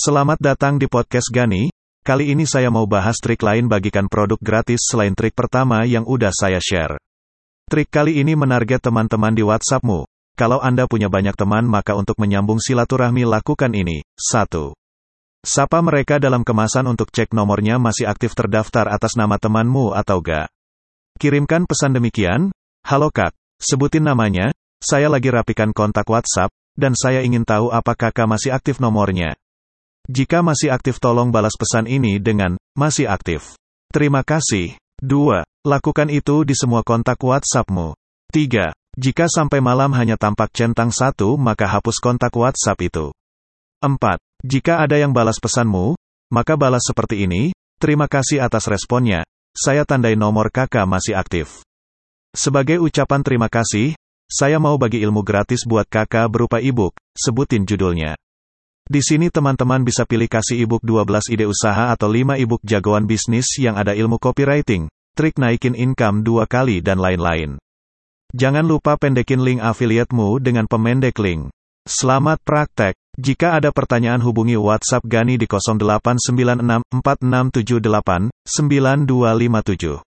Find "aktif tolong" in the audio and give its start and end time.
30.72-31.28